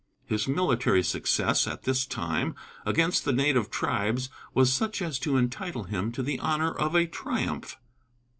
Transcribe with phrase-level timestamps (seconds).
[0.25, 2.55] His military success at this time
[2.87, 7.05] against the native tribes was such as to entitle him to the honor of a
[7.05, 7.77] triumph.